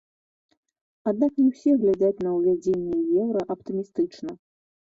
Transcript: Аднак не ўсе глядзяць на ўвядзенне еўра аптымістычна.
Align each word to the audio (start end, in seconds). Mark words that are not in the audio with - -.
Аднак 1.11 1.31
не 1.43 1.45
ўсе 1.51 1.75
глядзяць 1.83 2.23
на 2.29 2.33
ўвядзенне 2.39 2.97
еўра 3.25 3.41
аптымістычна. 3.57 4.29